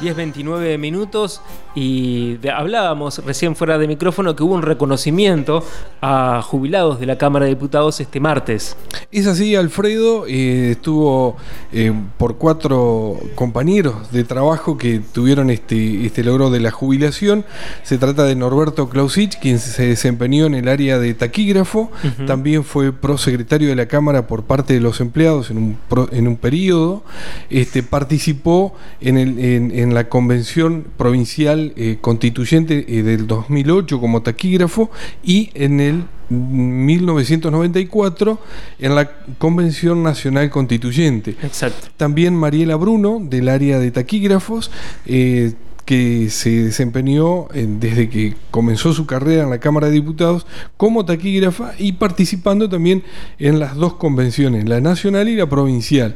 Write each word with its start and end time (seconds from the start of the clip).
10.29 0.00 0.78
minutos 0.78 1.40
y 1.74 2.38
hablábamos 2.48 3.18
recién 3.24 3.56
fuera 3.56 3.78
de 3.78 3.88
micrófono 3.88 4.34
que 4.34 4.42
hubo 4.42 4.54
un 4.54 4.62
reconocimiento 4.62 5.64
a 6.00 6.42
jubilados 6.42 7.00
de 7.00 7.06
la 7.06 7.18
Cámara 7.18 7.46
de 7.46 7.50
Diputados 7.50 8.00
este 8.00 8.20
martes. 8.20 8.76
Es 9.10 9.26
así, 9.26 9.54
Alfredo, 9.54 10.26
eh, 10.26 10.72
estuvo 10.72 11.36
eh, 11.72 11.92
por 12.16 12.36
cuatro 12.36 13.18
compañeros 13.34 14.12
de 14.12 14.24
trabajo 14.24 14.76
que 14.76 15.00
tuvieron 15.00 15.50
este, 15.50 16.06
este 16.06 16.24
logro 16.24 16.50
de 16.50 16.60
la 16.60 16.70
jubilación. 16.70 17.44
Se 17.82 17.98
trata 17.98 18.24
de 18.24 18.34
Norberto 18.34 18.88
Clausich, 18.88 19.38
quien 19.38 19.58
se 19.58 19.86
desempeñó 19.86 20.46
en 20.46 20.54
el 20.54 20.68
área 20.68 20.98
de 20.98 21.14
taquígrafo, 21.14 21.90
también 22.26 22.64
fue 22.64 22.92
prosecretario 22.92 23.68
de 23.68 23.76
la 23.76 23.86
Cámara 23.86 24.26
por 24.26 24.44
parte 24.44 24.74
de 24.74 24.80
los 24.80 25.00
empleados 25.00 25.50
en 25.50 25.58
un, 25.58 25.78
en 26.12 26.28
un 26.28 26.36
periodo, 26.36 27.02
este, 27.50 27.82
participó 27.82 28.74
en, 29.00 29.16
el, 29.18 29.38
en 29.38 29.87
en 29.87 29.87
la 29.94 30.08
Convención 30.08 30.84
Provincial 30.96 31.72
eh, 31.76 31.98
Constituyente 32.00 32.84
eh, 32.88 33.02
del 33.02 33.26
2008 33.26 34.00
como 34.00 34.22
taquígrafo 34.22 34.90
y 35.22 35.50
en 35.54 35.80
el 35.80 36.04
1994 36.30 38.38
en 38.78 38.94
la 38.94 39.10
Convención 39.38 40.02
Nacional 40.02 40.50
Constituyente. 40.50 41.36
Exacto. 41.42 41.88
También 41.96 42.36
Mariela 42.36 42.76
Bruno, 42.76 43.18
del 43.22 43.48
área 43.48 43.78
de 43.78 43.90
taquígrafos, 43.90 44.70
eh, 45.06 45.54
que 45.84 46.28
se 46.28 46.64
desempeñó 46.64 47.48
desde 47.54 48.10
que 48.10 48.36
comenzó 48.50 48.92
su 48.92 49.06
carrera 49.06 49.44
en 49.44 49.50
la 49.50 49.58
Cámara 49.58 49.86
de 49.86 49.94
Diputados 49.94 50.46
como 50.76 51.06
taquígrafa 51.06 51.72
y 51.78 51.92
participando 51.92 52.68
también 52.68 53.04
en 53.38 53.58
las 53.58 53.74
dos 53.74 53.94
convenciones, 53.94 54.68
la 54.68 54.82
nacional 54.82 55.30
y 55.30 55.36
la 55.36 55.48
provincial. 55.48 56.14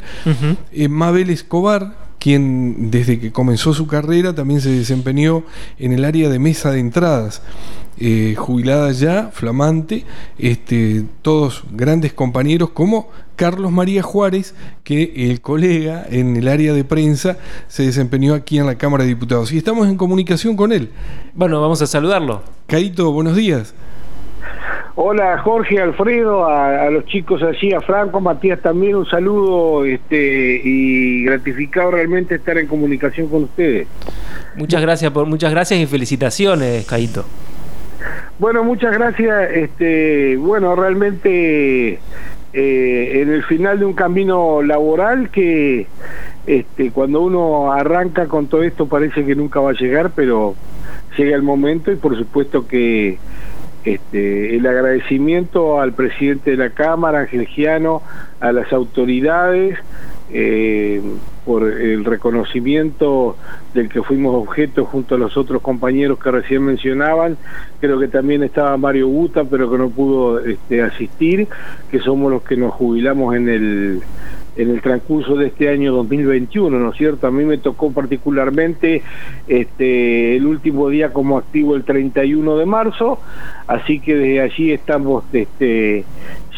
Mabel 0.90 1.30
Escobar, 1.30 1.96
quien 2.22 2.92
desde 2.92 3.18
que 3.18 3.32
comenzó 3.32 3.74
su 3.74 3.88
carrera 3.88 4.32
también 4.32 4.60
se 4.60 4.70
desempeñó 4.70 5.42
en 5.76 5.92
el 5.92 6.04
área 6.04 6.28
de 6.28 6.38
mesa 6.38 6.70
de 6.70 6.78
entradas. 6.78 7.42
Eh, 7.98 8.36
jubilada 8.38 8.92
ya, 8.92 9.30
flamante, 9.32 10.04
este, 10.38 11.04
todos 11.22 11.64
grandes 11.72 12.12
compañeros 12.12 12.70
como 12.70 13.10
Carlos 13.34 13.72
María 13.72 14.04
Juárez, 14.04 14.54
que 14.84 15.30
el 15.30 15.40
colega 15.40 16.06
en 16.08 16.36
el 16.36 16.46
área 16.46 16.72
de 16.72 16.84
prensa 16.84 17.38
se 17.66 17.86
desempeñó 17.86 18.34
aquí 18.34 18.56
en 18.56 18.66
la 18.66 18.76
Cámara 18.78 19.02
de 19.02 19.08
Diputados. 19.08 19.50
Y 19.50 19.58
estamos 19.58 19.88
en 19.88 19.96
comunicación 19.96 20.54
con 20.54 20.70
él. 20.70 20.90
Bueno, 21.34 21.60
vamos 21.60 21.82
a 21.82 21.88
saludarlo. 21.88 22.44
Caito, 22.68 23.10
buenos 23.10 23.34
días. 23.34 23.74
Hola 25.04 25.36
Jorge, 25.38 25.80
Alfredo, 25.80 26.46
a, 26.46 26.88
los 26.88 27.04
chicos 27.06 27.42
allí, 27.42 27.72
a 27.72 27.80
Franco, 27.80 28.20
Matías 28.20 28.60
también 28.60 28.94
un 28.94 29.04
saludo 29.04 29.84
este, 29.84 30.60
y 30.62 31.24
gratificado 31.24 31.90
realmente 31.90 32.36
estar 32.36 32.56
en 32.56 32.68
comunicación 32.68 33.26
con 33.26 33.42
ustedes. 33.42 33.88
Muchas 34.54 34.80
gracias 34.80 35.10
por 35.10 35.26
muchas 35.26 35.50
gracias 35.50 35.80
y 35.80 35.86
felicitaciones, 35.86 36.86
Caito. 36.86 37.24
Bueno, 38.38 38.62
muchas 38.62 38.92
gracias. 38.92 39.50
Este, 39.50 40.36
bueno, 40.36 40.76
realmente 40.76 41.98
eh, 42.52 43.22
en 43.22 43.32
el 43.32 43.42
final 43.42 43.80
de 43.80 43.86
un 43.86 43.94
camino 43.94 44.62
laboral 44.62 45.30
que 45.30 45.88
este, 46.46 46.92
cuando 46.92 47.22
uno 47.22 47.72
arranca 47.72 48.28
con 48.28 48.46
todo 48.46 48.62
esto 48.62 48.86
parece 48.86 49.24
que 49.24 49.34
nunca 49.34 49.58
va 49.58 49.70
a 49.70 49.74
llegar, 49.74 50.12
pero 50.14 50.54
llega 51.18 51.34
el 51.34 51.42
momento 51.42 51.90
y 51.90 51.96
por 51.96 52.16
supuesto 52.16 52.68
que 52.68 53.18
este, 53.84 54.56
el 54.56 54.66
agradecimiento 54.66 55.80
al 55.80 55.92
presidente 55.92 56.52
de 56.52 56.56
la 56.56 56.70
Cámara, 56.70 57.20
Ángel 57.20 57.46
Giano, 57.46 58.02
a 58.40 58.52
las 58.52 58.72
autoridades 58.72 59.78
eh, 60.32 61.02
por 61.44 61.64
el 61.64 62.04
reconocimiento 62.04 63.36
del 63.74 63.88
que 63.88 64.02
fuimos 64.02 64.34
objeto 64.34 64.84
junto 64.84 65.16
a 65.16 65.18
los 65.18 65.36
otros 65.36 65.60
compañeros 65.60 66.18
que 66.18 66.30
recién 66.30 66.64
mencionaban. 66.64 67.36
Creo 67.80 67.98
que 67.98 68.08
también 68.08 68.42
estaba 68.42 68.76
Mario 68.76 69.08
Buta, 69.08 69.44
pero 69.44 69.70
que 69.70 69.78
no 69.78 69.90
pudo 69.90 70.38
este, 70.38 70.82
asistir, 70.82 71.48
que 71.90 71.98
somos 71.98 72.30
los 72.30 72.42
que 72.42 72.56
nos 72.56 72.72
jubilamos 72.72 73.34
en 73.34 73.48
el 73.48 74.02
en 74.56 74.70
el 74.70 74.80
transcurso 74.82 75.36
de 75.36 75.46
este 75.46 75.68
año 75.68 75.92
2021, 75.92 76.78
¿no 76.78 76.90
es 76.90 76.96
cierto? 76.96 77.26
A 77.26 77.30
mí 77.30 77.44
me 77.44 77.58
tocó 77.58 77.92
particularmente 77.92 79.02
este, 79.48 80.36
el 80.36 80.46
último 80.46 80.88
día 80.88 81.12
como 81.12 81.38
activo 81.38 81.74
el 81.74 81.84
31 81.84 82.56
de 82.56 82.66
marzo, 82.66 83.18
así 83.66 84.00
que 84.00 84.14
desde 84.14 84.40
allí 84.40 84.72
estamos 84.72 85.24
este, 85.32 86.04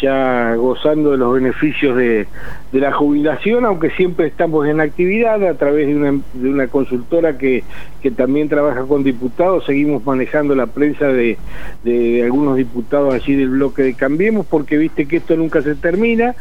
ya 0.01 0.55
gozando 0.57 1.13
de 1.13 1.19
los 1.19 1.35
beneficios 1.35 1.97
de, 1.97 2.27
de, 2.73 2.81
la 2.81 2.93
jubilación, 2.93 3.65
aunque 3.65 3.91
siempre 3.91 4.27
estamos 4.27 4.67
en 4.67 4.81
actividad 4.81 5.43
a 5.47 5.55
través 5.55 5.87
de 5.87 5.97
una, 5.97 6.21
de 6.35 6.49
una 6.49 6.67
consultora 6.69 7.39
que, 7.39 7.63
que 8.03 8.11
también 8.11 8.49
trabaja 8.49 8.83
con 8.83 9.03
diputados, 9.03 9.65
seguimos 9.65 10.05
manejando 10.05 10.55
la 10.55 10.67
prensa 10.67 11.09
de, 11.09 11.39
de, 11.85 12.23
algunos 12.23 12.57
diputados 12.57 13.15
allí 13.15 13.35
del 13.35 13.49
bloque 13.49 13.83
de 13.83 13.95
Cambiemos, 13.95 14.45
porque 14.45 14.77
viste 14.77 15.07
que 15.07 15.17
esto 15.17 15.37
nunca 15.37 15.63
se 15.63 15.75
termina 15.75 16.35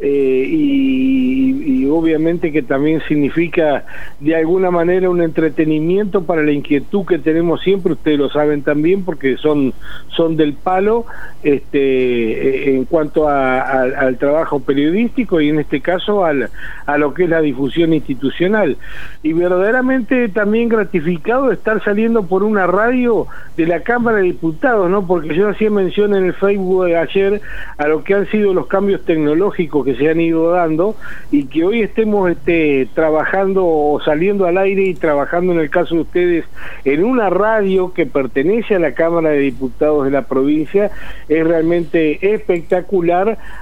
eh, 0.00 0.44
y, 0.46 1.86
obviamente 1.86 2.52
que 2.52 2.60
también 2.62 3.00
significa 3.08 3.86
de 4.20 4.36
alguna 4.36 4.70
manera 4.70 5.08
un 5.08 5.22
entretenimiento 5.22 6.24
para 6.24 6.42
la 6.42 6.52
inquietud 6.52 7.06
que 7.06 7.18
tenemos 7.18 7.62
siempre, 7.62 7.94
ustedes 7.94 8.18
lo 8.18 8.28
saben 8.28 8.62
también 8.62 9.04
porque 9.04 9.38
son, 9.38 9.72
son 10.08 10.36
del 10.36 10.52
palo 10.52 11.06
este, 11.42 12.76
en 12.76 12.84
cuanto 12.88 13.28
a, 13.28 13.60
al 13.60 14.16
trabajo 14.18 14.60
periodístico 14.60 15.40
y 15.40 15.48
en 15.50 15.60
este 15.60 15.80
caso 15.80 16.24
al, 16.24 16.50
a 16.86 16.98
lo 16.98 17.14
que 17.14 17.24
es 17.24 17.30
la 17.30 17.40
difusión 17.40 17.92
institucional. 17.92 18.76
Y 19.22 19.32
verdaderamente 19.32 20.28
también 20.28 20.68
gratificado 20.68 21.52
estar 21.52 21.82
saliendo 21.84 22.26
por 22.26 22.42
una 22.42 22.66
radio 22.66 23.26
de 23.56 23.66
la 23.66 23.80
Cámara 23.80 24.18
de 24.18 24.24
Diputados, 24.24 24.88
¿no? 24.90 25.06
Porque 25.06 25.34
yo 25.34 25.48
hacía 25.48 25.70
mención 25.70 26.14
en 26.14 26.26
el 26.26 26.34
Facebook 26.34 26.86
de 26.86 26.96
ayer 26.96 27.40
a 27.76 27.88
lo 27.88 28.04
que 28.04 28.14
han 28.14 28.26
sido 28.28 28.54
los 28.54 28.66
cambios 28.66 29.04
tecnológicos 29.04 29.84
que 29.84 29.96
se 29.96 30.08
han 30.08 30.20
ido 30.20 30.50
dando 30.50 30.96
y 31.30 31.46
que 31.46 31.64
hoy 31.64 31.82
estemos 31.82 32.30
este, 32.30 32.88
trabajando 32.94 33.66
o 33.66 34.00
saliendo 34.04 34.46
al 34.46 34.58
aire 34.58 34.82
y 34.82 34.94
trabajando 34.94 35.52
en 35.52 35.60
el 35.60 35.70
caso 35.70 35.94
de 35.94 36.00
ustedes 36.02 36.44
en 36.84 37.04
una 37.04 37.30
radio 37.30 37.92
que 37.92 38.06
pertenece 38.06 38.76
a 38.76 38.78
la 38.78 38.92
Cámara 38.92 39.30
de 39.30 39.38
Diputados 39.38 40.04
de 40.04 40.10
la 40.10 40.22
provincia 40.22 40.90
es 41.28 41.46
realmente 41.46 42.34
espectacular, 42.34 42.77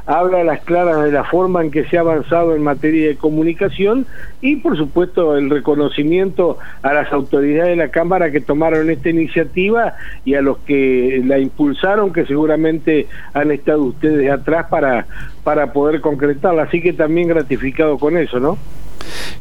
habla 0.07 0.41
a 0.41 0.45
las 0.45 0.61
claras 0.61 1.03
de 1.05 1.13
la 1.13 1.25
forma 1.25 1.63
en 1.63 1.71
que 1.71 1.85
se 1.85 1.97
ha 1.97 2.01
avanzado 2.01 2.55
en 2.55 2.63
materia 2.63 3.09
de 3.09 3.17
comunicación 3.17 4.07
y 4.41 4.57
por 4.57 4.77
supuesto 4.77 5.37
el 5.37 5.51
reconocimiento 5.51 6.59
a 6.83 6.93
las 6.93 7.13
autoridades 7.13 7.71
de 7.71 7.77
la 7.77 7.89
Cámara 7.89 8.31
que 8.31 8.41
tomaron 8.41 8.91
esta 8.91 9.11
iniciativa 9.11 9.95
y 10.25 10.35
a 10.35 10.43
los 10.43 10.59
que 10.59 11.23
la 11.25 11.39
impulsaron, 11.39 12.13
que 12.13 12.27
seguramente 12.27 13.07
han 13.35 13.51
estado 13.51 13.83
ustedes 13.83 14.31
atrás 14.31 14.67
para, 14.71 15.07
para 15.45 15.73
poder 15.73 16.01
concretarla. 16.01 16.65
Así 16.65 16.81
que 16.81 16.93
también 16.93 17.29
gratificado 17.29 17.99
con 17.99 18.17
eso, 18.17 18.41
¿no? 18.41 18.59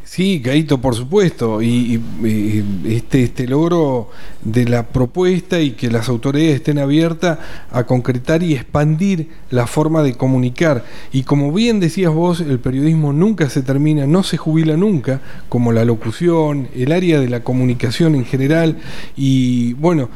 Sí, 0.03 0.40
Gaito, 0.40 0.80
por 0.80 0.96
supuesto. 0.96 1.62
Y, 1.62 2.02
este, 2.86 3.24
este 3.24 3.48
logro 3.48 4.09
de 4.44 4.66
la 4.66 4.88
propuesta 4.88 5.59
y 5.59 5.72
que 5.72 5.92
las 5.92 6.08
autoridades 6.08 6.56
estén 6.56 6.80
abiertas 6.80 7.40
a 7.70 7.84
concretar 7.84 8.42
y 8.42 8.53
expandir 8.53 9.30
la 9.50 9.68
forma 9.68 10.03
de 10.03 10.14
comunicar. 10.14 10.86
Y 11.12 11.24
como 11.24 11.52
bien 11.52 11.80
decías 11.80 12.14
vos, 12.14 12.40
el 12.40 12.59
periodismo 12.59 13.12
nunca 13.12 13.50
se 13.50 13.62
termina, 13.62 14.08
no 14.08 14.24
se 14.24 14.38
jubila 14.38 14.78
nunca, 14.78 15.20
como 15.50 15.74
la 15.74 15.84
locución, 15.84 16.70
el 16.74 16.92
área 16.92 17.20
de 17.20 17.28
la 17.28 17.44
comunicación 17.44 18.16
en 18.16 18.26
general. 18.26 18.78
Y 19.18 19.74
bueno, 19.74 20.09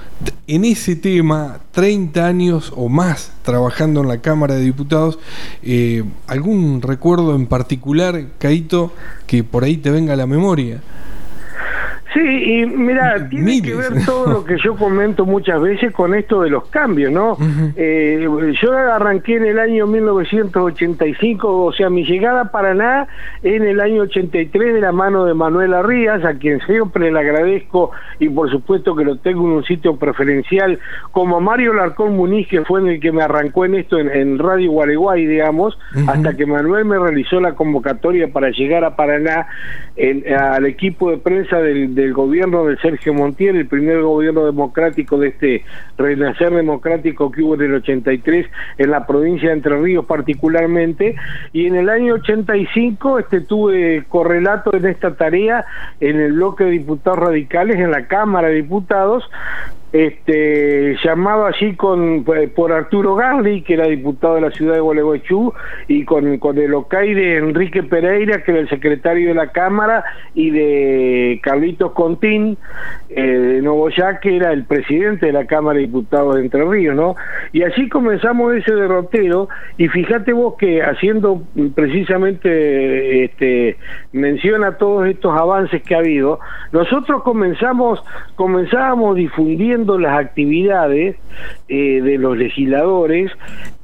en 0.47 0.63
ese 0.65 0.95
tema, 0.95 1.59
30 1.79 2.25
años 2.25 2.73
o 2.75 2.89
más 2.89 3.31
trabajando 3.41 4.01
en 4.01 4.09
la 4.09 4.17
Cámara 4.17 4.55
de 4.55 4.65
Diputados, 4.65 5.17
eh, 5.63 6.03
¿algún 6.27 6.81
recuerdo 6.81 7.37
en 7.37 7.47
particular, 7.47 8.21
Caito, 8.37 8.91
que 9.25 9.45
por 9.45 9.63
ahí 9.63 9.77
te 9.77 9.89
venga 9.89 10.11
a 10.11 10.17
la 10.17 10.27
memoria. 10.27 10.81
Sí, 12.13 12.19
y 12.21 12.65
mira, 12.65 13.29
tiene 13.29 13.61
que 13.61 13.75
ver 13.75 14.03
todo 14.03 14.25
lo 14.25 14.43
que 14.43 14.57
yo 14.57 14.75
comento 14.75 15.27
muchas 15.27 15.61
veces 15.61 15.93
con 15.93 16.15
esto 16.15 16.41
de 16.41 16.49
los 16.49 16.67
cambios, 16.69 17.11
¿no? 17.11 17.37
eh, 17.75 18.27
yo 18.59 18.73
arranqué 18.73 19.35
en 19.35 19.45
el 19.45 19.59
año 19.59 19.85
1985, 19.85 21.65
o 21.65 21.71
sea, 21.71 21.91
mi 21.91 22.03
llegada 22.03 22.41
a 22.41 22.51
Paraná 22.51 23.07
en 23.43 23.61
el 23.61 23.79
año 23.79 24.01
83 24.03 24.73
de 24.73 24.81
la 24.81 24.91
mano 24.91 25.25
de 25.25 25.35
Manuel 25.35 25.75
Arrías, 25.75 26.25
a 26.25 26.33
quien 26.33 26.59
siempre 26.61 27.11
le 27.11 27.19
agradezco 27.19 27.91
y 28.19 28.27
por 28.29 28.49
supuesto 28.49 28.95
que 28.95 29.05
lo 29.05 29.17
tengo 29.17 29.45
en 29.45 29.53
un 29.57 29.63
sitio 29.65 29.97
preferencial, 29.97 30.79
como 31.11 31.39
Mario 31.39 31.73
Larcón 31.73 32.15
Muniz, 32.15 32.47
que 32.47 32.65
fue 32.65 32.81
en 32.81 32.87
el 32.87 32.99
que 32.99 33.11
me 33.11 33.21
arrancó 33.21 33.65
en 33.65 33.75
esto 33.75 33.99
en, 33.99 34.39
Radio 34.39 34.71
Guareguay, 34.71 35.25
digamos, 35.25 35.77
hasta 36.07 36.35
que 36.35 36.45
Manuel 36.45 36.85
me 36.85 36.97
realizó 36.97 37.39
la 37.39 37.53
convocatoria 37.53 38.31
para 38.31 38.49
llegar 38.49 38.83
a 38.83 38.95
Paraná 38.95 39.47
al 40.55 40.65
equipo 40.65 41.11
de 41.11 41.17
prensa 41.17 41.57
del 41.57 41.93
del 41.99 42.13
gobierno 42.13 42.65
de 42.65 42.77
Sergio 42.77 43.13
Montiel, 43.13 43.57
el 43.57 43.67
primer 43.67 44.01
gobierno 44.01 44.45
democrático 44.45 45.17
de 45.17 45.29
este 45.29 45.65
renacer 45.97 46.53
democrático 46.53 47.31
que 47.31 47.41
hubo 47.41 47.55
en 47.55 47.61
el 47.61 47.75
83 47.75 48.47
en 48.77 48.91
la 48.91 49.05
provincia 49.05 49.49
de 49.49 49.55
Entre 49.55 49.77
Ríos 49.77 50.05
particularmente, 50.05 51.15
y 51.53 51.67
en 51.67 51.75
el 51.75 51.89
año 51.89 52.15
85 52.15 53.19
este, 53.19 53.41
tuve 53.41 54.05
correlato 54.07 54.73
en 54.73 54.85
esta 54.85 55.15
tarea 55.15 55.65
en 55.99 56.19
el 56.19 56.33
bloque 56.33 56.63
de 56.63 56.71
diputados 56.71 57.19
radicales 57.19 57.77
en 57.77 57.91
la 57.91 58.07
Cámara 58.07 58.47
de 58.47 58.55
Diputados, 58.55 59.29
este, 59.91 60.95
llamado 61.03 61.45
allí 61.45 61.75
con, 61.75 62.23
eh, 62.35 62.47
por 62.47 62.71
Arturo 62.71 63.15
Garli, 63.15 63.63
que 63.63 63.73
era 63.73 63.87
diputado 63.87 64.35
de 64.35 64.41
la 64.41 64.51
ciudad 64.51 64.75
de 64.75 64.81
Gualeguaychú, 64.81 65.53
y 65.87 66.05
con, 66.05 66.37
con 66.37 66.57
el 66.57 66.73
OCAI 66.73 67.13
de 67.13 67.37
Enrique 67.37 67.81
Pereira, 67.81 68.43
que 68.43 68.51
era 68.51 68.59
el 68.61 68.69
secretario 68.69 69.29
de 69.29 69.33
la 69.33 69.51
Cámara, 69.51 70.03
y 70.35 70.51
de 70.51 71.39
Carlitos 71.41 71.93
Contín, 71.93 72.57
eh, 73.09 73.21
de 73.21 73.61
Novoyá, 73.61 74.19
que 74.19 74.35
era 74.35 74.51
el 74.51 74.65
presidente 74.65 75.25
de 75.27 75.33
la 75.33 75.45
Cámara 75.45 75.77
de 75.77 75.87
Diputados 75.87 76.35
de 76.35 76.41
Entre 76.41 76.63
Ríos, 76.63 76.95
¿no? 76.95 77.15
Y 77.51 77.63
así 77.63 77.89
comenzamos 77.89 78.55
ese 78.55 78.75
derrotero, 78.75 79.49
y 79.77 79.87
fíjate 79.87 80.33
vos 80.33 80.55
que 80.57 80.83
haciendo 80.83 81.41
precisamente 81.73 83.25
este, 83.25 83.77
mención 84.11 84.63
a 84.63 84.77
todos 84.77 85.07
estos 85.07 85.35
avances 85.35 85.81
que 85.81 85.95
ha 85.95 85.99
habido, 85.99 86.39
nosotros 86.71 87.23
comenzamos, 87.23 88.03
comenzábamos 88.35 89.15
difundiendo 89.15 89.78
las 89.85 90.19
actividades 90.19 91.15
eh, 91.67 92.01
de 92.01 92.17
los 92.17 92.37
legisladores, 92.37 93.31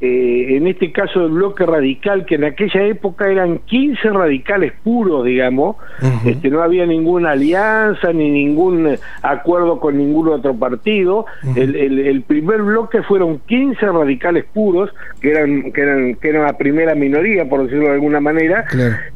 eh, 0.01 0.57
en 0.57 0.67
este 0.67 0.91
caso 0.91 1.21
del 1.21 1.31
bloque 1.31 1.65
radical, 1.65 2.25
que 2.25 2.35
en 2.35 2.43
aquella 2.43 2.83
época 2.83 3.29
eran 3.29 3.59
15 3.59 4.09
radicales 4.09 4.73
puros, 4.83 5.25
digamos, 5.25 5.77
este, 6.25 6.49
no 6.49 6.61
había 6.61 6.85
ninguna 6.85 7.31
alianza 7.31 8.11
ni 8.11 8.29
ningún 8.29 8.97
acuerdo 9.21 9.79
con 9.79 9.97
ningún 9.97 10.29
otro 10.29 10.55
partido. 10.55 11.25
el, 11.55 11.75
el, 11.75 12.21
primer 12.23 12.61
bloque 12.61 13.03
fueron 13.03 13.39
15 13.39 13.85
radicales 13.85 14.45
puros, 14.53 14.89
que 15.21 15.31
eran, 15.31 15.71
que 15.71 15.81
eran, 15.81 16.15
que 16.15 16.29
eran 16.29 16.43
la 16.43 16.57
primera 16.57 16.95
minoría, 16.95 17.47
por 17.47 17.63
decirlo 17.63 17.85
de 17.85 17.93
alguna 17.93 18.19
manera, 18.19 18.65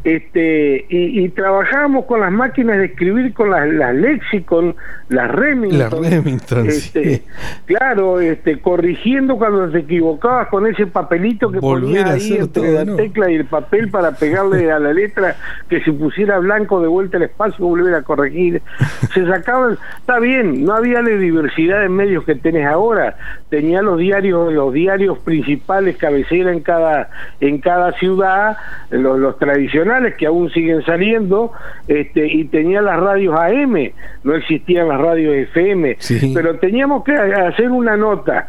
este, 0.03 0.85
y, 0.89 1.23
y 1.23 1.29
trabajábamos 1.29 2.05
con 2.05 2.21
las 2.21 2.31
máquinas 2.31 2.77
de 2.77 2.85
escribir, 2.85 3.33
con 3.33 3.49
las, 3.49 3.67
las 3.67 3.93
Lexicon, 3.95 4.75
las 5.09 5.31
Remington. 5.31 5.79
Las 5.79 5.91
Remington 5.91 6.68
este, 6.69 7.23
Claro, 7.65 8.19
este, 8.19 8.59
corrigiendo 8.59 9.37
cuando 9.37 9.69
te 9.69 9.79
equivocabas 9.79 10.47
con 10.47 10.65
ese 10.67 10.87
papelito 10.87 11.51
que 11.51 11.59
ponía 11.59 12.07
ahí 12.07 12.33
entre 12.33 12.71
la 12.71 12.95
tecla 12.95 13.31
y 13.31 13.35
el 13.35 13.45
papel 13.45 13.89
para 13.89 14.11
pegarle 14.11 14.71
a 14.71 14.79
la 14.79 14.93
letra 14.93 15.35
que 15.69 15.81
se 15.83 15.91
pusiera 15.93 16.39
blanco 16.39 16.81
de 16.81 16.87
vuelta 16.87 17.17
el 17.17 17.23
espacio 17.23 17.65
y 17.65 17.69
volver 17.69 17.95
a 17.95 18.01
corregir. 18.03 18.61
Se 19.13 19.25
sacaban, 19.25 19.77
está 19.97 20.19
bien, 20.19 20.65
no 20.65 20.73
había 20.73 21.01
la 21.01 21.09
diversidad 21.09 21.81
de 21.81 21.89
medios 21.89 22.23
que 22.23 22.35
tenés 22.35 22.65
ahora. 22.65 23.17
Tenía 23.49 23.81
los 23.81 23.97
diarios, 23.99 24.53
los 24.53 24.73
diarios 24.73 25.17
principales 25.19 25.97
cabecera 25.97 26.51
en 26.51 26.61
cada, 26.61 27.09
en 27.39 27.59
cada 27.59 27.91
ciudad, 27.93 28.57
los, 28.89 29.19
los 29.19 29.37
tradicionales 29.37 30.15
que 30.15 30.25
aún 30.25 30.49
siguen 30.51 30.83
saliendo, 30.85 31.51
este, 31.87 32.27
y 32.27 32.45
tenía 32.45 32.81
las 32.81 32.99
radios 32.99 33.35
AM, 33.35 33.91
no 34.23 34.35
existían 34.35 34.87
las 34.87 34.99
radios 34.99 35.35
FM, 35.35 35.97
pero 36.33 36.58
teníamos 36.59 37.03
que 37.03 37.13
hacer 37.13 37.69
una 37.69 37.97
nota, 37.97 38.47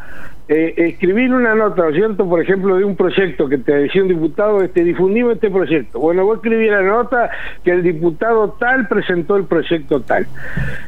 eh, 0.48 0.74
escribir 0.76 1.32
una 1.32 1.54
nota, 1.54 1.82
¿no 1.82 1.88
es 1.90 1.94
cierto? 1.96 2.28
Por 2.28 2.42
ejemplo, 2.42 2.76
de 2.76 2.84
un 2.84 2.96
proyecto 2.96 3.48
que 3.48 3.58
te 3.58 3.72
decía 3.72 4.02
un 4.02 4.08
diputado, 4.08 4.62
este, 4.62 4.84
difundimos 4.84 5.34
este 5.34 5.50
proyecto. 5.50 6.00
Bueno, 6.00 6.24
vos 6.24 6.36
escribí 6.36 6.68
la 6.68 6.82
nota 6.82 7.30
que 7.64 7.70
el 7.70 7.82
diputado 7.82 8.56
tal 8.58 8.88
presentó 8.88 9.36
el 9.36 9.44
proyecto 9.44 10.00
tal. 10.00 10.26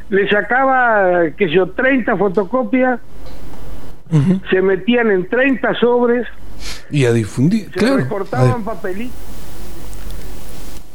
Le 0.09 0.27
sacaba, 0.29 1.29
qué 1.37 1.47
sé 1.47 1.53
yo, 1.53 1.69
30 1.71 2.17
fotocopias, 2.17 2.99
se 4.49 4.61
metían 4.61 5.09
en 5.11 5.27
30 5.27 5.73
sobres. 5.75 6.27
Y 6.91 7.05
a 7.05 7.13
difundir, 7.13 7.71
se 7.75 7.97
recortaban 7.97 8.63
papelitos 8.63 9.33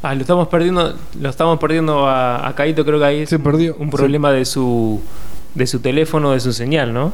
Ah, 0.01 0.15
lo 0.15 0.21
estamos 0.21 0.47
perdiendo, 0.47 0.95
lo 1.19 1.29
estamos 1.29 1.59
perdiendo 1.59 2.07
a, 2.07 2.47
a 2.47 2.55
Caito, 2.55 2.85
creo 2.85 2.99
que 2.99 3.05
ahí 3.05 3.25
se 3.25 3.37
perdió. 3.37 3.75
un 3.79 3.89
problema 3.89 4.31
de 4.31 4.45
su 4.45 5.01
de 5.55 5.67
su 5.67 5.79
teléfono, 5.79 6.31
de 6.31 6.39
su 6.39 6.53
señal, 6.53 6.93
¿no? 6.93 7.11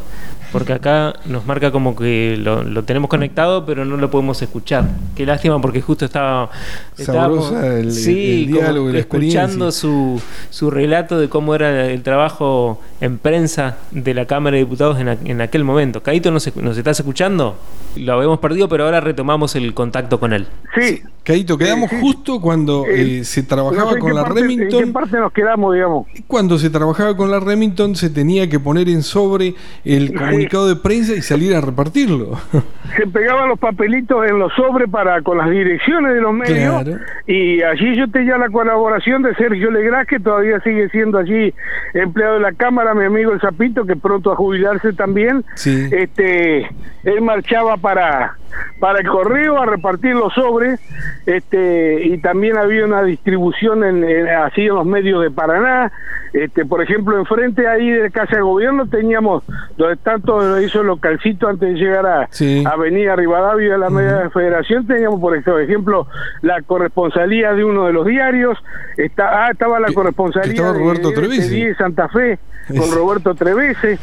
Porque 0.52 0.74
acá 0.74 1.14
nos 1.26 1.46
marca 1.46 1.72
como 1.72 1.96
que 1.96 2.38
lo, 2.38 2.84
tenemos 2.84 3.10
conectado, 3.10 3.66
pero 3.66 3.84
no 3.84 3.98
lo 3.98 4.10
podemos 4.10 4.42
escuchar. 4.42 4.88
Qué 5.16 5.26
lástima, 5.26 5.60
porque 5.60 5.82
justo 5.82 6.06
estaba. 6.06 6.50
el, 6.98 7.92
sí, 7.92 8.46
diálogo, 8.46 8.90
escuchando 8.92 9.72
su, 9.72 10.22
su 10.50 10.72
relato 10.72 11.20
de 11.20 11.28
cómo 11.28 11.56
era 11.56 11.88
el 11.88 12.04
trabajo 12.04 12.80
en 13.02 13.18
prensa 13.18 13.78
de 13.92 14.14
la 14.14 14.26
Cámara 14.26 14.56
de 14.56 14.64
Diputados 14.64 15.00
en, 15.00 15.10
en 15.10 15.42
aquel 15.42 15.64
momento. 15.64 16.02
Caito, 16.04 16.32
¿nos, 16.32 16.56
¿nos 16.56 16.78
estás 16.78 17.00
escuchando? 17.00 17.58
Lo 17.98 18.14
habíamos 18.14 18.40
perdido, 18.40 18.70
pero 18.70 18.86
ahora 18.86 19.02
retomamos 19.02 19.56
el 19.56 19.74
contacto 19.74 20.20
con 20.20 20.32
él. 20.32 20.48
Sí. 20.80 21.02
Caito, 21.24 21.58
quedamos 21.58 21.90
justo 21.90 22.40
cuando 22.40 22.86
eh, 22.86 23.24
se 23.24 23.42
trabajaba 23.42 23.98
con 23.98 24.14
la 24.14 24.24
Remington. 24.24 24.80
¿En 24.80 24.88
qué 24.88 24.94
parte 24.94 25.18
nos 25.18 25.34
quedamos, 25.34 25.74
digamos? 25.74 26.06
Cuando 26.28 26.60
se 26.60 26.70
trabajaba 26.70 27.18
con 27.18 27.32
la 27.32 27.40
Remington 27.40 27.96
se 27.96 28.12
tenía 28.12 28.25
que 28.50 28.60
poner 28.60 28.90
en 28.90 29.04
sobre 29.04 29.56
el 29.84 30.14
comunicado 30.14 30.68
de 30.68 30.76
prensa 30.76 31.14
y 31.14 31.22
salir 31.22 31.56
a 31.56 31.62
repartirlo. 31.62 32.38
Se 32.98 33.08
pegaban 33.08 33.50
los 33.50 33.60
papelitos 33.60 34.26
en 34.30 34.40
los 34.40 34.54
sobres 34.54 34.90
para 34.90 35.22
con 35.22 35.38
las 35.38 35.50
direcciones 35.50 36.14
de 36.14 36.22
los 36.22 36.34
medios 36.34 36.86
y 37.28 37.62
allí 37.62 37.96
yo 37.96 38.10
tenía 38.10 38.38
la 38.38 38.50
colaboración 38.50 39.22
de 39.22 39.36
Sergio 39.36 39.70
Legras 39.72 40.08
que 40.08 40.20
todavía 40.20 40.60
sigue 40.62 40.90
siendo 40.90 41.18
allí 41.18 41.54
empleado 41.94 42.36
de 42.36 42.40
la 42.42 42.54
Cámara, 42.54 42.94
mi 42.94 43.06
amigo 43.06 43.32
el 43.32 43.42
Zapito 43.42 43.86
que 43.86 43.96
pronto 43.96 44.32
a 44.32 44.36
jubilarse 44.36 44.94
también. 44.94 45.44
Este, 45.66 46.70
él 47.04 47.22
marchaba 47.22 47.78
para 47.78 48.38
para 48.80 49.00
el 49.00 49.08
correo 49.08 49.62
a 49.62 49.66
repartir 49.66 50.16
los 50.16 50.34
sobres 50.34 50.80
este 51.26 52.06
y 52.06 52.18
también 52.20 52.58
había 52.58 52.86
una 52.86 53.04
distribución 53.04 53.84
en, 53.84 54.28
así 54.28 54.62
en 54.62 54.76
los 54.76 54.86
medios 54.86 55.22
de 55.22 55.32
Paraná 55.32 55.92
este 56.34 56.66
por 56.66 56.82
ejemplo 56.82 57.18
enfrente 57.18 57.68
ahí 57.68 57.90
de 57.90 58.12
casa 58.16 58.38
de 58.38 58.42
gobierno 58.42 58.88
teníamos 58.88 59.44
donde 59.78 59.98
tanto 59.98 60.60
hizo 60.62 60.82
el 60.82 60.88
localcito 60.88 61.48
antes 61.48 61.74
de 61.74 61.76
llegar 61.76 62.06
a 62.06 62.30
Avenida 62.72 63.16
Rivadavia 63.16 63.74
de 63.74 63.78
la 63.78 63.90
media 63.90 64.30
Federación 64.32 64.88
teníamos 64.88 65.20
por 65.20 65.38
ejemplo 65.38 66.08
la 66.42 66.62
corresponsalía 66.64 67.54
de 67.54 67.64
uno 67.64 67.86
de 67.86 67.94
los 67.94 68.06
diarios 68.08 68.58
está 68.98 69.46
ah, 69.46 69.52
estaba 69.52 69.80
la 69.80 69.94
corresponsalía 69.94 70.74
Roberto 70.74 71.12
de, 71.12 71.28
de, 71.28 71.76
Santa 71.76 72.10
Fe 72.10 72.40
con 72.70 72.92
Roberto 72.92 73.36
Trevese 73.36 74.00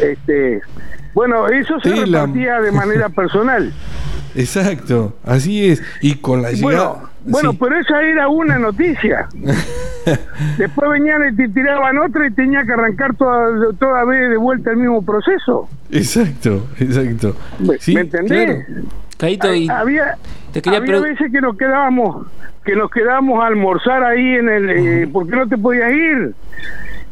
este 0.00 0.62
bueno, 1.16 1.48
eso 1.48 1.80
se 1.80 1.94
repartía 1.94 2.60
de 2.60 2.72
manera 2.72 3.08
personal. 3.16 3.72
Exacto, 4.34 5.16
así 5.24 5.70
es. 5.70 5.82
Y 6.02 6.16
con 6.16 6.42
la 6.42 6.52
llegada. 6.52 7.10
Bueno, 7.24 7.54
pero 7.54 7.80
esa 7.80 8.02
era 8.02 8.28
una 8.28 8.58
noticia. 8.58 9.26
Después 10.58 10.90
venían 10.90 11.32
y 11.32 11.36
te 11.36 11.48
tiraban 11.48 11.98
otra 11.98 12.26
y 12.26 12.30
tenía 12.30 12.64
que 12.64 12.72
arrancar 12.72 13.14
toda, 13.16 13.72
toda 13.78 14.04
vez 14.04 14.30
de 14.30 14.36
vuelta 14.36 14.70
el 14.70 14.76
mismo 14.76 15.04
proceso. 15.04 15.68
Exacto, 15.90 16.66
exacto. 16.78 17.36
¿Me, 17.58 18.00
entendés? 18.00 18.66
había, 19.70 20.16
había 20.66 21.00
veces 21.00 21.32
que 21.32 21.40
nos 21.40 21.56
quedábamos 21.56 22.26
que 22.64 22.74
nos 22.74 22.90
quedábamos 22.90 23.42
a 23.42 23.46
almorzar 23.46 24.02
ahí 24.02 24.34
en 24.34 24.48
el 24.48 24.70
eh, 24.70 25.08
porque 25.12 25.36
no 25.36 25.48
te 25.48 25.56
podías 25.56 25.92
ir 25.92 26.34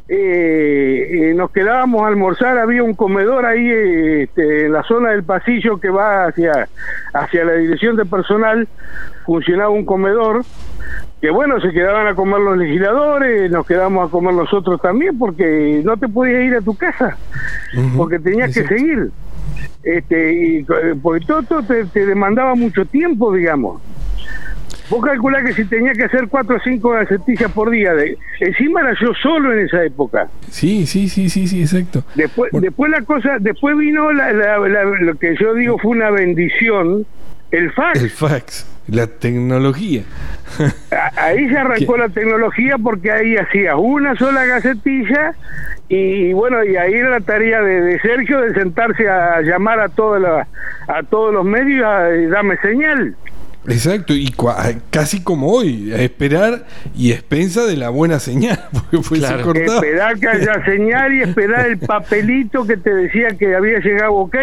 eh, 0.07 1.31
eh, 1.31 1.35
nos 1.35 1.51
quedábamos 1.51 2.03
a 2.03 2.09
almorzar, 2.09 2.59
había 2.59 2.83
un 2.83 2.93
comedor 2.93 3.47
ahí 3.47 3.71
este, 3.71 4.67
en 4.67 4.73
la 4.73 4.83
zona 4.83 5.13
del 5.13 5.25
pasillo 5.25 5.81
que 5.81 5.89
va 5.89 6.27
hacia, 6.27 6.69
hacia 7.15 7.45
la 7.45 7.55
dirección 7.55 7.97
de 7.97 8.05
personal, 8.05 8.69
funcionaba 9.25 9.71
un 9.71 9.87
comedor, 9.87 10.45
que 11.25 11.31
bueno, 11.31 11.59
se 11.59 11.71
quedaban 11.71 12.07
a 12.07 12.15
comer 12.15 12.39
los 12.39 12.59
legisladores, 12.59 13.51
nos 13.51 13.67
quedamos 13.67 14.07
a 14.07 14.11
comer 14.11 14.35
nosotros 14.35 14.79
también, 14.83 15.19
porque 15.19 15.81
no 15.83 15.97
te 15.97 16.07
podías 16.07 16.45
ir 16.45 16.55
a 16.55 16.61
tu 16.61 16.75
casa, 16.75 17.17
porque 17.97 18.19
tenías 18.19 18.53
que 18.53 18.67
seguir. 18.67 19.11
Este, 19.83 20.35
y, 20.35 20.67
porque 21.03 21.25
todo, 21.25 21.63
te, 21.63 21.87
te 21.87 22.05
demandaba 22.05 22.55
mucho 22.55 22.85
tiempo, 22.85 23.33
digamos. 23.33 23.81
Vos 24.91 25.03
calculás 25.03 25.47
que 25.47 25.55
si 25.55 25.65
tenía 25.65 25.95
que 25.95 26.05
hacer 26.05 26.29
cuatro 26.29 26.57
o 26.57 26.61
cinco 26.63 26.91
gacetillas 26.91 27.51
por 27.53 27.71
día, 27.71 27.95
de, 27.95 28.19
encima 28.41 28.83
era 28.83 28.93
yo 29.01 29.15
solo 29.15 29.55
en 29.55 29.61
esa 29.61 29.83
época. 29.83 30.29
Sí, 30.51 30.85
sí, 30.85 31.09
sí, 31.09 31.31
sí, 31.31 31.49
sí, 31.49 31.63
exacto. 31.63 32.05
Después, 32.17 32.53
después 32.53 32.91
la 32.91 33.01
cosa, 33.01 33.39
después 33.41 33.79
vino 33.79 34.13
lo 34.13 35.15
que 35.15 35.37
yo 35.41 35.55
digo 35.55 35.79
fue 35.79 35.93
una 35.93 36.11
bendición, 36.11 37.07
el 37.55 37.71
fax. 37.73 38.03
El 38.03 38.11
fax, 38.11 38.67
la 38.89 39.07
tecnología. 39.07 40.03
ahí 41.17 41.49
se 41.49 41.57
arrancó 41.57 41.97
la 41.97 42.09
tecnología 42.09 42.77
porque 42.79 43.11
ahí 43.13 43.37
hacía 43.37 43.77
una 43.77 44.17
sola 44.17 44.45
gacetilla 44.45 45.35
y, 45.89 46.33
bueno, 46.33 46.65
y 46.65 46.77
ahí 46.77 46.95
era 46.95 47.11
la 47.11 47.21
tarea 47.21 47.61
de, 47.63 48.01
Sergio 48.01 48.41
de 48.41 48.55
sentarse 48.55 49.09
a 49.09 49.41
llamar 49.43 49.81
a, 49.81 49.89
toda 49.89 50.47
a 50.89 51.03
todos 51.05 51.33
los 51.33 51.45
medios 51.45 51.87
y 52.19 52.27
darme 52.27 52.57
señal. 52.59 53.17
Exacto, 53.67 54.15
y 54.15 54.33
casi 54.91 55.23
como 55.23 55.51
hoy, 55.51 55.93
a 55.93 55.97
esperar 55.97 56.67
y 56.95 57.13
expensa 57.13 57.65
de 57.65 57.77
la 57.77 57.89
buena 57.89 58.19
señal, 58.19 58.61
porque 58.73 58.99
fue 59.03 59.21
cortado. 59.43 59.77
Esperar 59.77 60.19
que 60.19 60.29
haya 60.29 60.65
señal 60.65 61.15
y 61.15 61.23
esperar 61.23 61.67
el 61.67 61.79
papelito 61.79 62.67
que 62.67 62.77
te 62.77 62.95
decía 62.95 63.29
que 63.39 63.55
había 63.55 63.79
llegado 63.79 64.13
ok. 64.15 64.37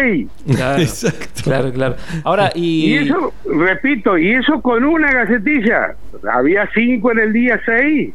Claro, 0.54 0.82
Exacto. 0.82 1.42
Claro, 1.44 1.72
claro. 1.72 1.96
Ahora, 2.24 2.50
y... 2.54 2.94
y 2.94 2.96
eso, 2.98 3.32
repito, 3.44 4.18
y 4.18 4.32
eso 4.32 4.60
con 4.60 4.84
una 4.84 5.12
gacetilla. 5.12 5.94
Había 6.32 6.68
cinco 6.74 7.12
en 7.12 7.18
el 7.20 7.32
día 7.32 7.60
seis. 7.64 8.12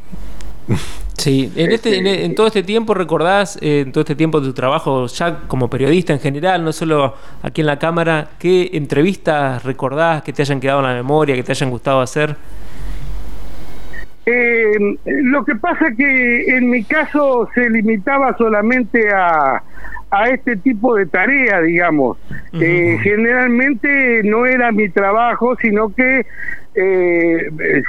Sí, 1.18 1.52
en, 1.56 1.72
este, 1.72 1.98
en, 1.98 2.08
este, 2.08 2.30
todo 2.30 2.48
este 2.48 2.64
tiempo 2.64 2.94
recordás, 2.94 3.58
eh, 3.62 3.82
en 3.86 3.92
todo 3.92 4.02
este 4.02 4.16
tiempo 4.16 4.40
de 4.40 4.48
tu 4.48 4.54
trabajo 4.54 5.08
ya 5.08 5.40
como 5.48 5.70
periodista 5.70 6.14
en 6.14 6.20
general, 6.20 6.64
no 6.64 6.72
solo 6.72 7.16
aquí 7.42 7.62
en 7.62 7.68
la 7.68 7.80
cámara, 7.80 8.30
¿qué 8.38 8.70
entrevistas 8.74 9.64
recordás 9.64 10.22
que 10.22 10.32
te 10.32 10.44
hayan 10.44 10.60
quedado 10.60 10.80
en 10.82 10.86
la 10.86 10.94
memoria, 10.94 11.36
que 11.36 11.44
te 11.44 11.54
hayan 11.54 11.70
gustado 11.70 12.02
hacer? 12.02 12.36
Eh, 14.26 14.98
lo 15.06 15.46
que 15.46 15.56
pasa 15.56 15.88
que 15.98 16.58
en 16.58 16.70
mi 16.70 16.84
caso 16.84 17.50
se 17.56 17.70
limitaba 17.70 18.36
solamente 18.38 19.10
a, 19.10 19.64
a 20.12 20.30
este 20.30 20.56
tipo 20.58 20.96
de 20.96 21.06
tarea, 21.06 21.62
digamos. 21.62 22.18
Eh, 22.54 22.98
generalmente 23.02 24.22
no 24.24 24.46
era 24.46 24.72
mi 24.72 24.90
trabajo, 24.90 25.56
sino 25.62 25.94
que 25.94 26.26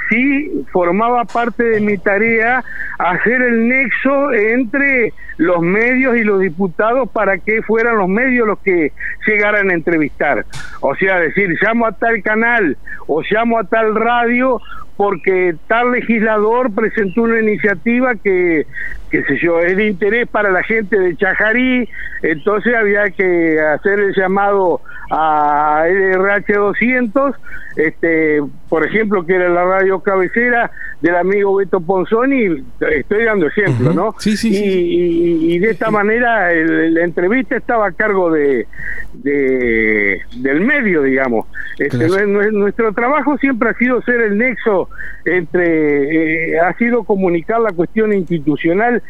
sí 0.09 0.65
formaba 0.71 1.25
parte 1.25 1.63
de 1.63 1.81
mi 1.81 1.97
tarea 1.97 2.63
hacer 2.97 3.41
el 3.41 3.67
nexo 3.67 4.31
entre 4.33 5.13
los 5.37 5.61
medios 5.61 6.17
y 6.17 6.23
los 6.23 6.41
diputados 6.41 7.09
para 7.09 7.37
que 7.37 7.61
fueran 7.61 7.97
los 7.97 8.09
medios 8.09 8.45
los 8.45 8.59
que 8.59 8.91
llegaran 9.25 9.69
a 9.69 9.73
entrevistar. 9.73 10.45
O 10.81 10.95
sea, 10.95 11.19
decir, 11.19 11.57
llamo 11.61 11.85
a 11.85 11.93
tal 11.93 12.21
canal 12.21 12.77
o 13.07 13.21
llamo 13.21 13.57
a 13.57 13.63
tal 13.63 13.95
radio 13.95 14.59
porque 14.99 15.55
tal 15.67 15.93
legislador 15.93 16.75
presentó 16.75 17.21
una 17.21 17.39
iniciativa 17.39 18.15
que, 18.15 18.67
qué 19.09 19.23
sé 19.23 19.37
yo, 19.37 19.61
es 19.61 19.77
de 19.77 19.87
interés 19.87 20.27
para 20.27 20.51
la 20.51 20.61
gente 20.61 20.99
de 20.99 21.15
Chajarí, 21.15 21.87
entonces 22.21 22.75
había 22.75 23.09
que 23.11 23.61
hacer 23.61 23.97
el 24.01 24.13
llamado 24.13 24.81
a 25.09 25.85
LRH 25.87 26.53
200, 26.53 27.35
este, 27.75 28.41
por 28.67 28.85
ejemplo, 28.85 29.25
que 29.25 29.35
era 29.35 29.49
la 29.49 29.63
radio 29.63 29.99
cabecera 30.01 30.71
del 31.01 31.15
amigo 31.15 31.55
Beto 31.55 31.79
Ponzoni, 31.79 32.63
estoy 32.91 33.23
dando 33.23 33.47
ejemplo, 33.47 33.93
¿no? 33.93 34.15
Sí, 34.19 34.35
sí, 34.35 34.49
y, 34.51 35.55
y, 35.55 35.59
de 35.59 35.71
esta 35.71 35.89
manera 35.89 36.51
la 36.53 37.03
entrevista 37.03 37.55
estaba 37.55 37.87
a 37.87 37.91
cargo 37.93 38.31
de, 38.31 38.67
de 39.13 40.21
del 40.37 40.61
medio, 40.61 41.03
digamos. 41.03 41.45
Este, 41.77 42.07
nuestro 42.27 42.91
trabajo 42.91 43.37
siempre 43.37 43.69
ha 43.69 43.73
sido 43.75 44.01
ser 44.01 44.19
el 44.21 44.37
nexo 44.37 44.89
entre, 45.23 46.51
eh, 46.53 46.59
ha 46.59 46.73
sido 46.73 47.03
comunicar 47.03 47.61
la 47.61 47.71
cuestión 47.71 48.11
institucional 48.11 49.01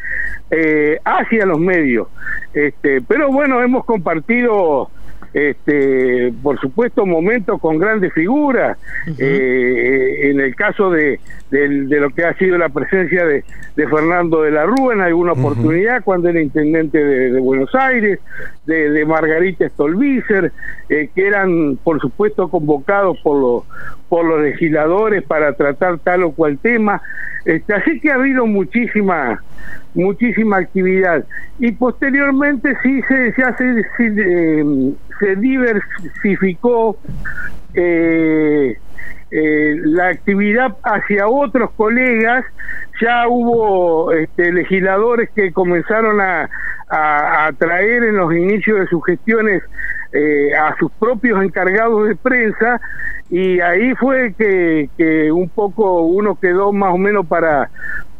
eh, 0.50 0.98
hacia 1.04 1.46
los 1.46 1.58
medios. 1.58 2.08
Este, 2.54 3.00
pero 3.02 3.32
bueno, 3.32 3.62
hemos 3.62 3.84
compartido 3.84 4.90
este, 5.32 6.32
por 6.42 6.58
supuesto, 6.60 7.06
momentos 7.06 7.60
con 7.60 7.78
grandes 7.78 8.12
figuras. 8.12 8.78
Eh, 9.18 10.30
en 10.30 10.40
el 10.40 10.54
caso 10.54 10.90
de, 10.90 11.20
de, 11.50 11.68
lo 11.68 12.10
que 12.10 12.24
ha 12.24 12.34
sido 12.34 12.58
la 12.58 12.68
presencia 12.68 13.24
de, 13.26 13.44
Fernando 13.74 14.42
de 14.42 14.50
la 14.50 14.66
Rúa 14.66 14.92
en 14.92 15.00
alguna 15.00 15.32
oportunidad, 15.32 16.02
cuando 16.04 16.28
era 16.28 16.40
intendente 16.40 17.02
de, 17.02 17.40
Buenos 17.40 17.74
Aires, 17.74 18.18
de, 18.66 19.04
Margarita 19.06 19.68
Stolbizer, 19.68 20.52
eh, 20.88 21.08
que 21.14 21.26
eran, 21.26 21.76
por 21.82 22.00
supuesto, 22.00 22.48
convocados 22.48 23.18
por 23.22 23.40
los, 23.40 23.64
por 24.08 24.24
los 24.24 24.42
legisladores 24.42 25.22
para 25.22 25.54
tratar 25.54 25.98
tal 25.98 26.24
o 26.24 26.32
cual 26.32 26.58
tema. 26.58 27.00
Este, 27.44 27.74
así 27.74 28.00
que 28.00 28.10
ha 28.10 28.14
habido 28.14 28.46
muchísima 28.46 29.40
muchísima 29.94 30.58
actividad. 30.58 31.24
Y 31.58 31.72
posteriormente 31.72 32.76
sí 32.82 33.00
se, 33.02 33.28
eh, 33.28 34.94
se 35.18 35.36
diversificó 35.36 36.96
eh, 37.74 38.78
eh, 39.30 39.74
la 39.84 40.08
actividad 40.08 40.76
hacia 40.82 41.28
otros 41.28 41.70
colegas, 41.72 42.44
ya 43.00 43.28
hubo 43.28 44.12
este, 44.12 44.52
legisladores 44.52 45.30
que 45.30 45.52
comenzaron 45.52 46.20
a, 46.20 46.50
a, 46.88 47.50
traer 47.56 48.02
en 48.02 48.16
los 48.16 48.34
inicios 48.34 48.80
de 48.80 48.86
sus 48.86 49.04
gestiones 49.04 49.62
eh, 50.12 50.54
a 50.54 50.76
sus 50.78 50.90
propios 50.92 51.42
encargados 51.42 52.08
de 52.08 52.16
prensa 52.16 52.80
y 53.30 53.60
ahí 53.60 53.94
fue 53.94 54.34
que, 54.36 54.90
que 54.96 55.30
un 55.30 55.48
poco 55.48 56.02
uno 56.02 56.38
quedó 56.40 56.72
más 56.72 56.92
o 56.92 56.98
menos 56.98 57.26
para 57.26 57.70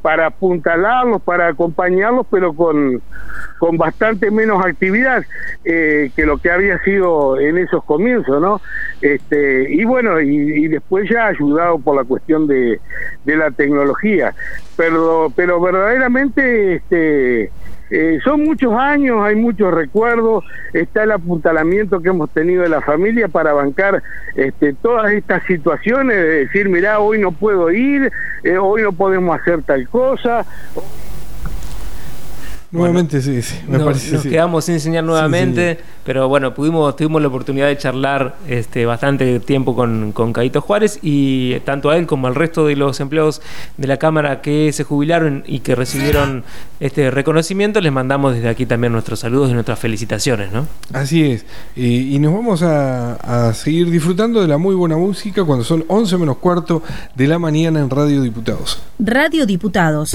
para 0.03 0.27
apuntalarlos, 0.27 1.21
para 1.23 1.49
acompañarlos, 1.49 2.27
pero 2.31 2.55
con, 2.55 3.03
con 3.59 3.77
bastante 3.77 4.31
menos 4.31 4.65
actividad 4.65 5.25
eh, 5.65 6.11
que 6.17 6.25
lo 6.25 6.39
que 6.39 6.51
había 6.51 6.79
sido 6.83 7.39
en 7.39 7.59
esos 7.59 7.85
comienzos, 7.85 8.41
¿no? 8.41 8.61
Este, 9.03 9.71
y 9.71 9.85
bueno, 9.85 10.21
y, 10.21 10.69
después 10.69 11.09
ya 11.09 11.27
ayudado 11.27 11.79
por 11.79 11.97
la 11.97 12.05
cuestión 12.05 12.47
de, 12.47 12.81
de 13.25 13.37
la 13.37 13.51
tecnología. 13.51 14.35
Pero, 14.77 15.33
pero 15.37 15.61
verdaderamente 15.61 16.77
este, 16.77 17.51
eh, 17.91 18.21
son 18.23 18.45
muchos 18.45 18.73
años, 18.75 19.19
hay 19.23 19.35
muchos 19.35 19.75
recuerdos, 19.75 20.45
está 20.73 21.03
el 21.03 21.11
apuntalamiento 21.11 22.01
que 22.01 22.11
hemos 22.11 22.31
tenido 22.31 22.63
de 22.63 22.69
la 22.69 22.81
familia 22.81 23.27
para 23.29 23.53
bancar 23.53 24.03
este, 24.37 24.75
todas 24.75 25.13
estas 25.13 25.43
situaciones, 25.45 26.17
de 26.17 26.29
decir, 26.45 26.69
mira, 26.69 27.01
hoy 27.01 27.19
no 27.19 27.33
puedo 27.33 27.71
ir, 27.71 28.13
eh, 28.45 28.59
hoy 28.59 28.83
no 28.83 28.93
podemos 28.93 29.39
hacer 29.39 29.63
tal 29.63 29.89
cosa. 29.89 30.47
Nuevamente, 32.73 33.21
sí, 33.21 33.43
sí, 33.43 33.57
me 33.67 33.81
parece. 33.81 34.13
Nos 34.13 34.23
quedamos 34.23 34.65
sin 34.65 34.75
enseñar 34.75 35.03
nuevamente, 35.03 35.79
pero 36.05 36.29
bueno, 36.29 36.55
pudimos, 36.55 36.95
tuvimos 36.95 37.21
la 37.21 37.27
oportunidad 37.27 37.67
de 37.67 37.77
charlar 37.77 38.37
este, 38.47 38.87
bastante 38.87 39.41
tiempo 39.41 39.75
con, 39.75 40.13
con 40.13 40.33
Caito 40.33 40.61
Juárez 40.61 41.01
y 41.03 41.59
tanto 41.61 41.91
a 41.91 41.97
él 41.97 42.07
como 42.07 42.29
al 42.29 42.37
resto 42.37 42.67
de 42.67 42.77
los 42.77 43.01
empleados 43.01 43.43
de 43.77 43.89
la 43.89 43.97
Cámara 43.97 44.41
que 44.41 44.73
se 44.73 44.85
jubilaron 44.85 45.43
y 45.49 45.61
que 45.61 45.75
recibieron 45.75 46.45
este 46.79 47.11
reconocimiento, 47.11 47.81
les 47.81 47.93
mandamos 47.93 48.35
desde 48.35 48.49
aquí 48.49 48.67
también 48.67 48.93
nuestros 48.93 49.19
saludos 49.19 49.51
y 49.51 49.55
nuestras 49.55 49.79
felicitaciones, 49.79 50.53
¿no? 50.53 50.69
Así 50.93 51.25
es. 51.25 51.45
y 51.75 52.17
nos 52.21 52.33
vamos 52.33 52.63
a, 52.63 53.49
a 53.49 53.55
seguir 53.55 53.91
disfrutando 53.91 54.41
de 54.41 54.47
la 54.47 54.59
muy 54.59 54.77
buena 54.77 54.97
música 54.97 55.45
cuando 55.45 55.65
son 55.65 55.85
11 55.89 56.19
menos 56.19 56.37
cuarto 56.37 56.85
de 57.17 57.27
la 57.27 57.41
mañana 57.41 57.81
en 57.81 57.91
Radio 57.91 58.23
Diputados. 58.23 58.81
Radio 59.01 59.45
Diputados 59.45 60.15